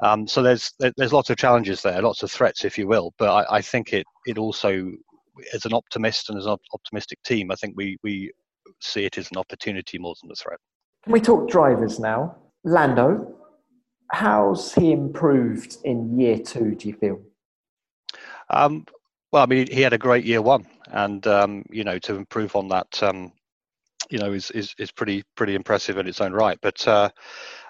[0.02, 3.14] Um, so there's there's lots of challenges there, lots of threats, if you will.
[3.18, 4.92] But I, I think it it also,
[5.56, 8.32] as an optimist and as an optimistic team, I think we we
[8.80, 10.60] see it as an opportunity more than a threat.
[11.04, 12.36] Can we talk drivers now?
[12.64, 13.41] Lando,
[14.12, 16.76] how's he improved in year two?
[16.76, 17.22] Do you feel?
[18.50, 18.86] Um,
[19.32, 22.56] well, I mean, he had a great year one, and um, you know, to improve
[22.56, 23.32] on that, um,
[24.10, 26.60] you know, is, is is pretty pretty impressive in its own right.
[26.62, 27.10] But uh,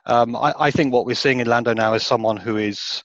[0.05, 3.03] um, I, I, think what we're seeing in Lando now is someone who is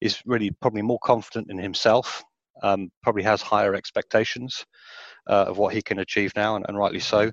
[0.00, 2.22] is really probably more confident in himself.
[2.62, 4.64] Um, probably has higher expectations
[5.28, 7.30] uh, of what he can achieve now, and, and rightly so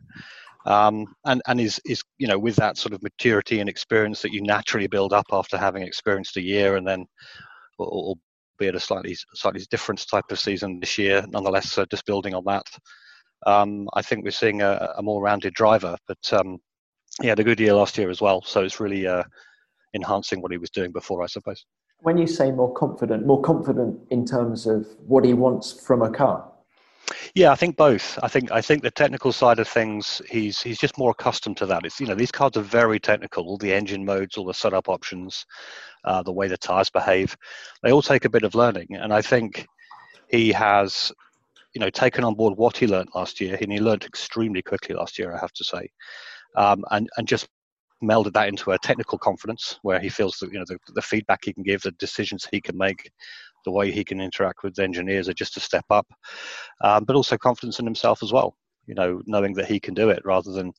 [0.66, 4.34] um, and and is is you know with that sort of maturity and experience that
[4.34, 7.06] you naturally build up after having experienced a year and then
[7.78, 8.16] or,
[8.60, 12.36] be at a slightly slightly different type of season this year nonetheless uh, just building
[12.36, 12.66] on that
[13.48, 15.98] um, I think we're seeing a, a more rounded driver.
[16.08, 16.60] But um,
[17.22, 19.24] he had a good year last year as well so it's really uh,
[19.96, 21.66] enhancing what he was doing before I suppose.
[22.02, 26.12] When you say more confident more confident in terms of what he wants from a
[26.12, 26.51] car
[27.36, 28.18] yeah, I think both.
[28.22, 31.66] I think I think the technical side of things, he's he's just more accustomed to
[31.68, 31.86] that.
[31.86, 33.46] It's you know these cards are very technical.
[33.46, 35.46] All the engine modes, all the setup options,
[36.04, 37.36] uh, the way the tires behave,
[37.84, 38.88] they all take a bit of learning.
[38.92, 39.68] And I think
[40.30, 41.12] he has,
[41.74, 44.96] you know, taken on board what he learned last year, and he learned extremely quickly
[44.96, 45.90] last year, I have to say,
[46.56, 47.48] um, and and just
[48.04, 51.40] melded that into a technical confidence where he feels that you know the, the feedback
[51.44, 53.12] he can give, the decisions he can make,
[53.66, 56.08] the way he can interact with engineers are just a step up,
[56.82, 58.56] um, but also confidence in himself as well.
[58.88, 60.74] You know, knowing that he can do it rather than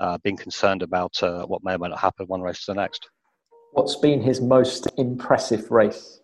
[0.00, 2.80] uh, being concerned about uh, what may or may not happen one race to the
[2.80, 3.08] next.
[3.72, 6.20] What's been his most impressive race?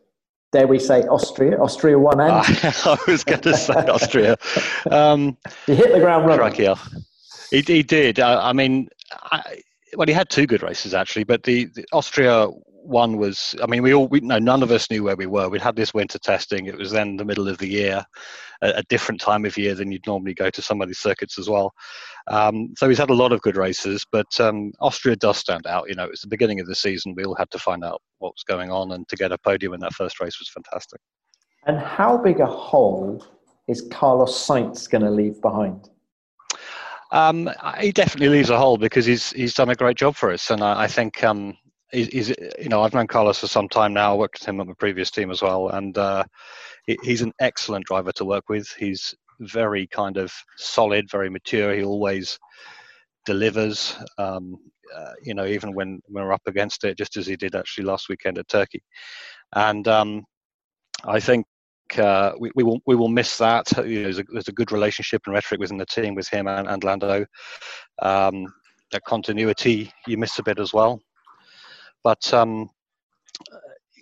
[0.52, 1.58] Dare we say Austria?
[1.58, 4.36] Austria one and I was going to say Austria.
[4.90, 6.76] Um, he hit the ground running.
[7.50, 8.18] He, he did.
[8.18, 9.60] I, I mean, I,
[9.96, 12.48] well, he had two good races actually, but the, the Austria
[12.88, 15.48] one was i mean we all we no none of us knew where we were.
[15.48, 16.66] We'd had this winter testing.
[16.66, 18.04] It was then the middle of the year
[18.62, 21.38] a, a different time of year than you'd normally go to some of these circuits
[21.38, 21.72] as well.
[22.28, 25.88] Um, so he's had a lot of good races but um, austria does stand out.
[25.88, 27.14] You know it's the beginning of the season.
[27.16, 29.74] We all had to find out what was going on and to get a podium
[29.74, 31.00] in that first race was fantastic.
[31.66, 33.24] And how big a hole
[33.68, 35.90] is carlos sainz going to leave behind?
[37.10, 40.50] Um, he definitely leaves a hole because he's he's done a great job for us,
[40.50, 41.56] and I, I think um,
[41.92, 44.12] he's, you know I've known Carlos for some time now.
[44.12, 46.24] I worked with him on the previous team as well, and uh,
[47.02, 48.68] he's an excellent driver to work with.
[48.78, 51.74] He's very kind of solid, very mature.
[51.74, 52.38] He always
[53.26, 53.96] delivers.
[54.18, 54.56] Um,
[54.94, 57.84] uh, you know, even when, when we're up against it, just as he did actually
[57.84, 58.82] last weekend at Turkey,
[59.54, 60.24] and um,
[61.04, 61.44] I think
[61.98, 63.70] uh, we, we will we will miss that.
[63.76, 66.48] You know, there's, a, there's a good relationship and rhetoric within the team with him
[66.48, 67.26] and, and Lando.
[68.00, 68.46] Um,
[68.90, 71.02] that continuity you miss a bit as well.
[72.04, 72.70] But um,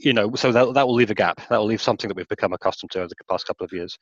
[0.01, 1.41] you know, so that that will leave a gap.
[1.49, 3.99] That will leave something that we've become accustomed to over the past couple of years.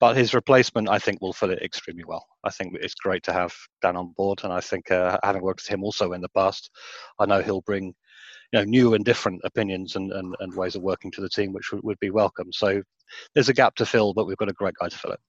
[0.00, 2.26] but his replacement, I think, will fill it extremely well.
[2.44, 5.62] I think it's great to have Dan on board, and I think uh, having worked
[5.62, 6.70] with him also in the past,
[7.18, 7.94] I know he'll bring
[8.52, 11.52] you know new and different opinions and, and, and ways of working to the team,
[11.52, 12.52] which would, would be welcome.
[12.52, 12.82] So
[13.34, 15.20] there's a gap to fill, but we've got a great guy to fill it.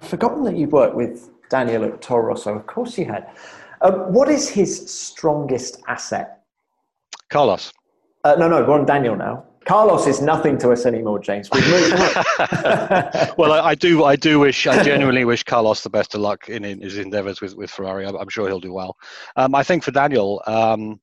[0.00, 2.54] I've forgotten that you've worked with Daniel at Toro Rosso.
[2.54, 3.30] Of course you had.
[3.80, 6.43] Um, what is his strongest asset?
[7.34, 7.72] Carlos.
[8.22, 9.44] Uh, no, no, we're on Daniel now.
[9.64, 11.48] Carlos is nothing to us anymore, James.
[11.52, 11.90] We've moved
[13.36, 16.48] well, I, I, do, I do wish, I genuinely wish Carlos the best of luck
[16.48, 18.06] in, in his endeavours with, with Ferrari.
[18.06, 18.96] I'm, I'm, sure he'll do well.
[19.34, 21.00] Um, I think for Daniel, um,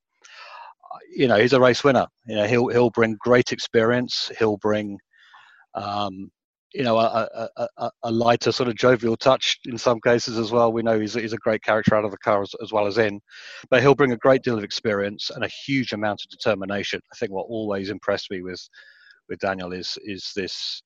[1.14, 2.08] you know, he's a race winner.
[2.26, 4.32] You know, he'll he'll bring great experience.
[4.40, 5.00] He'll bring,
[5.74, 6.32] um,
[6.74, 10.72] you know, a, a, a, lighter sort of jovial touch in some cases as well.
[10.72, 12.98] We know he's, he's a great character out of the car as, as well as
[12.98, 13.20] in,
[13.70, 17.02] but he'll bring a great deal of experience and a huge amount of determination.
[17.12, 18.62] I think what always impressed me with
[19.30, 20.82] with Daniel is is this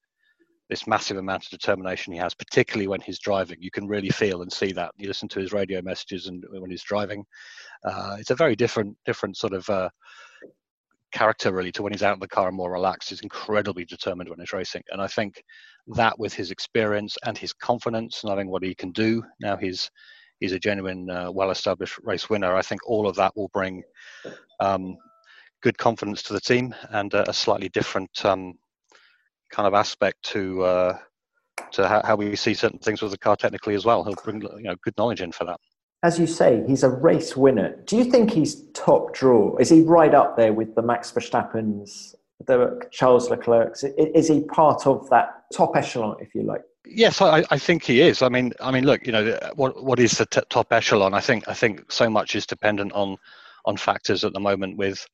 [0.70, 3.58] this massive amount of determination he has, particularly when he's driving.
[3.60, 4.92] You can really feel and see that.
[4.98, 7.24] You listen to his radio messages and when he's driving,
[7.84, 9.90] uh, it's a very different different sort of uh,
[11.12, 13.10] character really to when he's out in the car and more relaxed.
[13.10, 15.44] He's incredibly determined when he's racing, and I think
[15.88, 19.92] that with his experience and his confidence, knowing what he can do now, he's
[20.40, 22.56] he's a genuine, uh, well-established race winner.
[22.56, 23.84] I think all of that will bring
[24.60, 24.98] um,
[25.62, 28.54] good confidence to the team and a slightly different um,
[29.52, 30.98] kind of aspect to uh,
[31.72, 34.04] to how, how, we see certain things with the car technically as well.
[34.04, 35.60] He'll bring you know good knowledge in for that.
[36.04, 37.76] As you say, he's a race winner.
[37.86, 39.58] Do you think he's top draw?
[39.58, 42.14] Is he right up there with the Max Verstappen's,
[42.46, 43.84] the Charles Leclerc's?
[43.84, 46.62] Is he part of that top echelon, if you like?
[46.88, 48.22] Yes, I, I, think he is.
[48.22, 51.14] I mean, I mean, look, you know, what what is the t- top echelon?
[51.14, 53.18] I think I think so much is dependent on
[53.66, 55.06] on factors at the moment with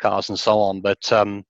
[0.00, 0.80] cars and so on.
[0.80, 1.44] But um,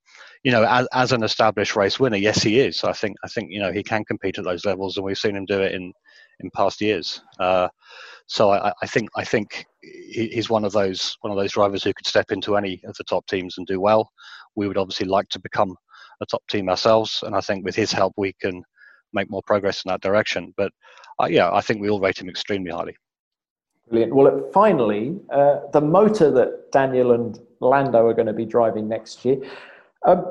[0.45, 2.85] you know, as, as an established race winner, yes, he is.
[2.85, 5.37] I think I think you know he can compete at those levels, and we've seen
[5.37, 5.93] him do it in
[6.41, 7.23] in past years.
[7.39, 7.69] Uh,
[8.27, 11.93] so I, I, think I think he's one of those one of those drivers who
[11.95, 14.11] could step into any of the top teams and do well.
[14.55, 15.77] We would obviously like to become
[16.23, 18.63] a top team ourselves, and I think with his help we can
[19.13, 20.55] make more progress in that direction.
[20.57, 20.73] But
[21.21, 22.97] uh, yeah, I think we all rate him extremely highly.
[23.89, 24.15] Brilliant.
[24.15, 29.25] Well, finally, uh, the motor that Daniel and Lando are going to be driving next
[29.25, 29.39] year
[30.07, 30.25] um,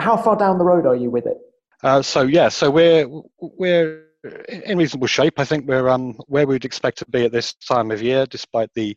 [0.00, 1.38] how far down the road are you with it?
[1.82, 3.08] Uh, so yeah, so we're
[3.40, 4.04] we're
[4.48, 5.38] in reasonable shape.
[5.38, 8.70] I think we're um, where we'd expect to be at this time of year, despite
[8.74, 8.96] the,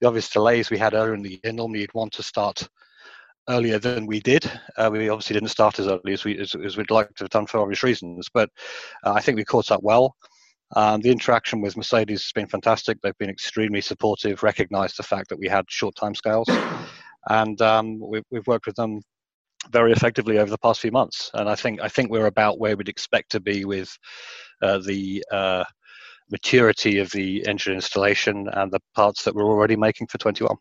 [0.00, 1.52] the obvious delays we had earlier in the year.
[1.52, 2.68] Normally, you'd want to start
[3.48, 4.50] earlier than we did.
[4.76, 7.30] Uh, we obviously didn't start as early as, we, as, as we'd like to have
[7.30, 8.50] done for obvious reasons, but
[9.04, 10.16] uh, I think we caught up well.
[10.74, 12.98] Um, the interaction with Mercedes has been fantastic.
[13.00, 16.48] They've been extremely supportive, recognised the fact that we had short time scales,
[17.28, 19.00] and um, we've, we've worked with them
[19.70, 21.30] very effectively over the past few months.
[21.34, 23.96] And I think I think we're about where we'd expect to be with
[24.62, 25.64] uh, the uh,
[26.30, 30.56] maturity of the engine installation and the parts that we're already making for 21.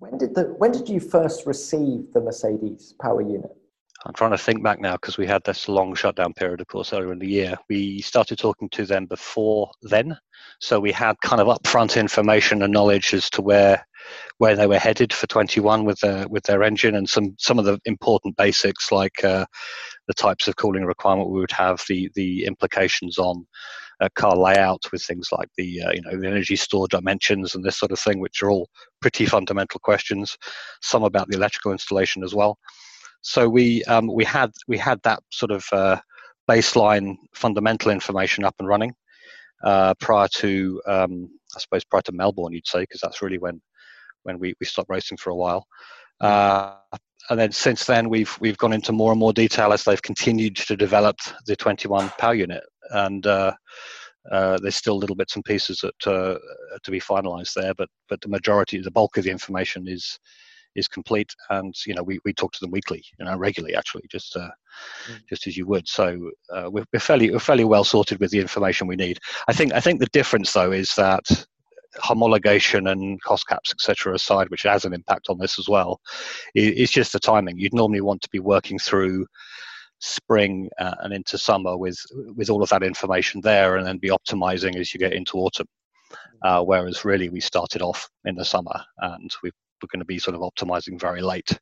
[0.00, 3.54] When did the when did you first receive the Mercedes power unit?
[4.06, 6.94] I'm trying to think back now because we had this long shutdown period, of course,
[6.94, 7.54] earlier in the year.
[7.68, 10.16] We started talking to them before then,
[10.58, 13.86] so we had kind of upfront information and knowledge as to where
[14.38, 17.66] where they were headed for 21 with their with their engine and some some of
[17.66, 19.44] the important basics like uh,
[20.08, 23.46] the types of cooling requirement we would have, the the implications on
[24.00, 27.64] uh, car layout with things like the uh, you know the energy store dimensions and
[27.64, 28.68] this sort of thing, which are all
[29.00, 30.36] pretty fundamental questions.
[30.82, 32.58] Some about the electrical installation as well.
[33.22, 35.98] So we um, we had we had that sort of uh,
[36.48, 38.94] baseline fundamental information up and running
[39.64, 43.60] uh, prior to um, I suppose prior to Melbourne, you'd say, because that's really when
[44.22, 45.66] when we, we stopped racing for a while.
[46.20, 46.74] Uh,
[47.30, 50.56] and then since then, we've we've gone into more and more detail as they've continued
[50.56, 51.16] to develop
[51.46, 53.52] the 21 power unit, and uh,
[54.30, 56.38] uh, there's still little bits and pieces that uh,
[56.82, 57.72] to be finalised there.
[57.74, 60.18] But but the majority, the bulk of the information is
[60.74, 64.04] is complete, and you know we, we talk to them weekly, you know, regularly actually,
[64.10, 64.50] just uh,
[65.08, 65.20] mm.
[65.28, 65.86] just as you would.
[65.86, 69.18] So uh, we're, we're fairly we're fairly well sorted with the information we need.
[69.46, 71.46] I think I think the difference though is that
[71.96, 76.00] homologation and cost caps, etc., aside, which has an impact on this as well,
[76.54, 77.58] it's just the timing.
[77.58, 79.26] You'd normally want to be working through
[79.98, 81.98] spring uh, and into summer with
[82.34, 85.66] with all of that information there, and then be optimizing as you get into autumn.
[86.42, 89.50] Uh, whereas really we started off in the summer, and we
[89.82, 91.58] we're going to be sort of optimizing very late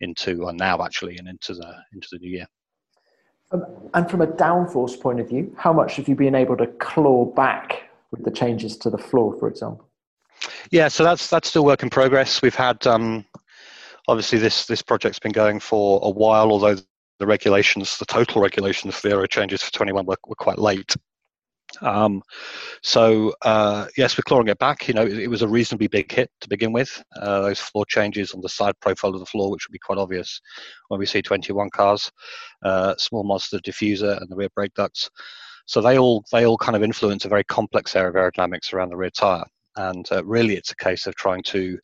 [0.00, 2.46] into uh, now actually, and into the into the new year.
[3.52, 6.66] Um, and from a downforce point of view, how much have you been able to
[6.66, 9.88] claw back with the changes to the floor, for example?
[10.70, 12.42] Yeah, so that's that's still work in progress.
[12.42, 13.24] We've had um,
[14.08, 16.76] obviously this this project's been going for a while, although
[17.18, 20.94] the regulations, the total regulations for the aero changes for 21 were, were quite late.
[21.80, 22.22] Um,
[22.82, 24.86] so uh, yes, we're clawing it back.
[24.86, 27.02] You know, it, it, was a reasonably big hit to begin with.
[27.16, 29.98] Uh, those floor changes on the side profile of the floor, which would be quite
[29.98, 30.40] obvious
[30.88, 32.10] when we see 21 cars,
[32.64, 35.10] uh, small monster diffuser and the rear brake ducts.
[35.66, 38.90] So they all they all kind of influence a very complex area of aerodynamics around
[38.90, 39.44] the rear tire.
[39.76, 41.78] And uh, really, it's a case of trying to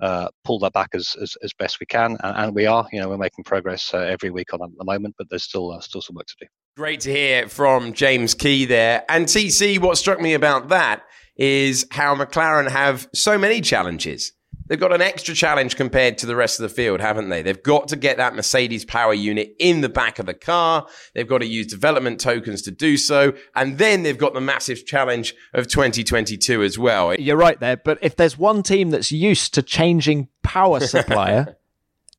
[0.00, 2.88] uh, pull that back as, as, as, best we can, and, and, we are.
[2.90, 5.70] You know, we're making progress uh, every week on at the moment, but there's still
[5.70, 6.46] uh, still some work to do.
[6.76, 9.04] Great to hear from James Key there.
[9.08, 11.02] And TC, what struck me about that
[11.36, 14.32] is how McLaren have so many challenges.
[14.66, 17.42] They've got an extra challenge compared to the rest of the field, haven't they?
[17.42, 20.86] They've got to get that Mercedes power unit in the back of the car.
[21.14, 23.34] They've got to use development tokens to do so.
[23.54, 27.14] And then they've got the massive challenge of 2022 as well.
[27.14, 27.76] You're right there.
[27.76, 31.56] But if there's one team that's used to changing power supplier,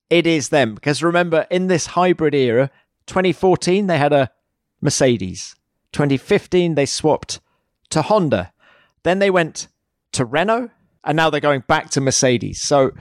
[0.10, 0.76] it is them.
[0.76, 2.70] Because remember, in this hybrid era,
[3.08, 4.32] 2014, they had a
[4.82, 5.56] Mercedes.
[5.94, 7.40] 2015, they swapped
[7.90, 8.52] to Honda.
[9.04, 9.68] Then they went
[10.14, 10.70] to Renault
[11.04, 12.62] and now they're going back to Mercedes.
[12.62, 12.92] So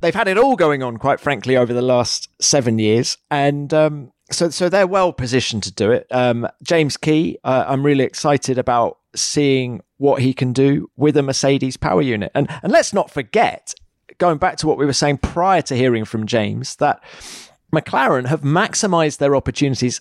[0.00, 4.12] they've had it all going on, quite frankly, over the last seven years, and um,
[4.30, 6.06] so so they're well positioned to do it.
[6.10, 11.22] Um, James Key, uh, I'm really excited about seeing what he can do with a
[11.22, 13.74] Mercedes power unit, and and let's not forget,
[14.18, 17.02] going back to what we were saying prior to hearing from James, that
[17.74, 20.00] McLaren have maximised their opportunities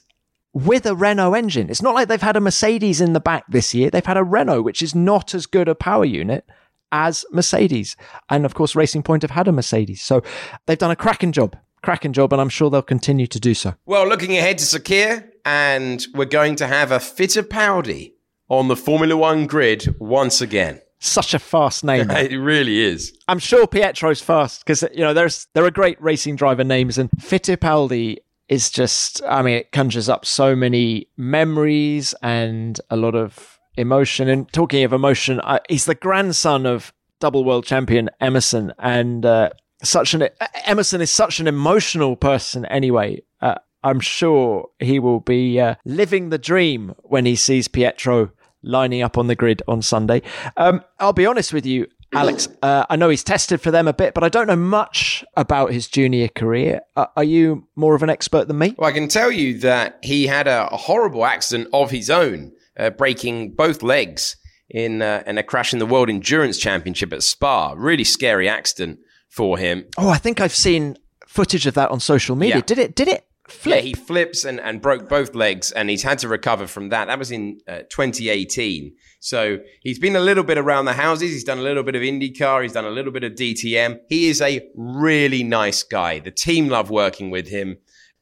[0.51, 1.69] with a Renault engine.
[1.69, 3.91] It's not like they've had a Mercedes in the back this year.
[3.91, 6.43] They've had a Renault, which is not as good a power unit
[6.91, 7.95] as Mercedes.
[8.29, 10.01] And of course, Racing Point have had a Mercedes.
[10.01, 10.21] So
[10.65, 13.75] they've done a cracking job, cracking job, and I'm sure they'll continue to do so.
[13.85, 18.13] Well, looking ahead to Sakhir, and we're going to have a Fittipaldi
[18.49, 20.81] on the Formula One grid once again.
[20.99, 22.11] Such a fast name.
[22.11, 23.17] it really is.
[23.27, 27.09] I'm sure Pietro's fast because you know there's there are great racing driver names, and
[27.21, 28.17] Fittipaldi
[28.49, 34.27] is just I mean it conjures up so many memories and a lot of emotion.
[34.27, 39.49] And talking of emotion, I, he's the grandson of double world champion Emerson, and uh,
[39.83, 40.29] such an
[40.65, 42.65] Emerson is such an emotional person.
[42.65, 48.31] Anyway, uh, I'm sure he will be uh, living the dream when he sees Pietro
[48.61, 50.21] lining up on the grid on Sunday.
[50.57, 51.87] Um, I'll be honest with you.
[52.11, 55.23] Alex, uh, I know he's tested for them a bit, but I don't know much
[55.37, 56.81] about his junior career.
[56.95, 58.73] Uh, are you more of an expert than me?
[58.77, 62.89] Well, I can tell you that he had a horrible accident of his own uh,
[62.89, 64.37] breaking both legs
[64.69, 67.73] in uh, in a crash in the World Endurance Championship at Spa.
[67.77, 69.85] Really scary accident for him.
[69.97, 72.57] Oh, I think I've seen footage of that on social media.
[72.57, 72.61] Yeah.
[72.61, 72.95] Did it?
[72.95, 73.25] Did it?
[73.47, 73.77] Flip?
[73.77, 77.05] Yeah, he flips and, and broke both legs, and he's had to recover from that.
[77.05, 78.93] That was in uh, 2018.
[79.19, 81.31] So he's been a little bit around the houses.
[81.31, 82.61] He's done a little bit of IndyCar.
[82.61, 83.99] He's done a little bit of DTM.
[84.07, 86.19] He is a really nice guy.
[86.19, 87.77] The team love working with him.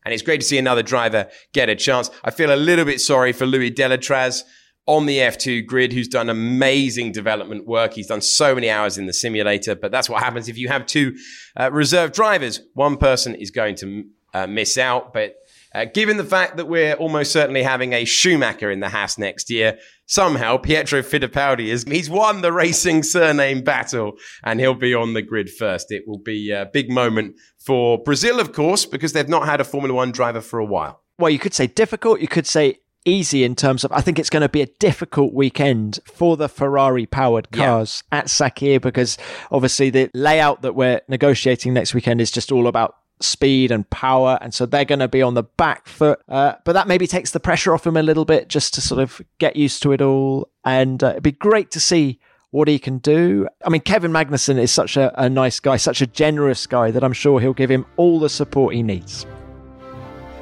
[0.07, 2.09] And it's great to see another driver get a chance.
[2.23, 4.43] I feel a little bit sorry for Louis Delétraz
[4.85, 7.91] on the F2 grid, who's done amazing development work.
[7.91, 10.85] He's done so many hours in the simulator, but that's what happens if you have
[10.85, 11.17] two
[11.59, 12.61] uh, reserve drivers.
[12.73, 15.35] One person is going to uh, miss out, but
[15.73, 19.49] uh, given the fact that we're almost certainly having a Schumacher in the Haas next
[19.49, 24.13] year, somehow Pietro Fittipaldi is he's won the racing surname battle
[24.43, 25.91] and he'll be on the grid first.
[25.91, 29.65] It will be a big moment for Brazil, of course, because they've not had a
[29.65, 31.01] Formula One driver for a while.
[31.19, 34.29] Well, you could say difficult, you could say easy in terms of I think it's
[34.29, 38.19] going to be a difficult weekend for the Ferrari powered cars yeah.
[38.19, 39.17] at Sakhir because
[39.49, 44.37] obviously the layout that we're negotiating next weekend is just all about speed and power
[44.41, 47.31] and so they're going to be on the back foot uh, but that maybe takes
[47.31, 50.01] the pressure off him a little bit just to sort of get used to it
[50.01, 52.19] all and uh, it'd be great to see
[52.51, 53.47] what he can do.
[53.65, 57.03] I mean, Kevin Magnussen is such a, a nice guy, such a generous guy that
[57.03, 59.25] I'm sure he'll give him all the support he needs.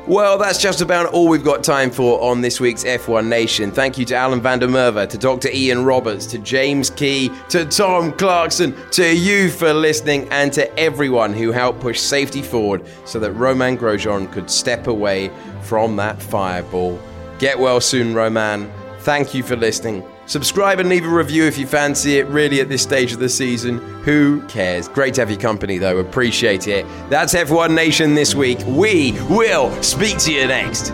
[0.07, 3.71] Well, that's just about all we've got time for on this week's F1 Nation.
[3.71, 5.49] Thank you to Alan van der Merwe, to Dr.
[5.51, 11.33] Ian Roberts, to James Key, to Tom Clarkson, to you for listening, and to everyone
[11.33, 15.31] who helped push safety forward so that Romain Grosjean could step away
[15.63, 16.99] from that fireball.
[17.39, 18.71] Get well soon, Romain.
[18.99, 20.03] Thank you for listening.
[20.27, 23.29] Subscribe and leave a review if you fancy it, really, at this stage of the
[23.29, 23.77] season.
[24.03, 24.87] Who cares?
[24.87, 25.97] Great to have your company, though.
[25.99, 26.85] Appreciate it.
[27.09, 28.59] That's F1 Nation this week.
[28.67, 30.91] We will speak to you next.